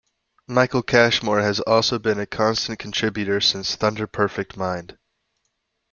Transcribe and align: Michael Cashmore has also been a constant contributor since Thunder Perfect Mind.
Michael 0.47 0.81
Cashmore 0.81 1.41
has 1.41 1.59
also 1.59 1.99
been 1.99 2.19
a 2.19 2.25
constant 2.25 2.79
contributor 2.79 3.39
since 3.39 3.75
Thunder 3.75 4.07
Perfect 4.07 4.57
Mind. 4.57 4.97